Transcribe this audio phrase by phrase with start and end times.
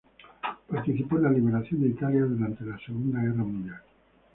[0.67, 3.81] Participó en la liberación de Italia durante la Segunda Guerra Mundial.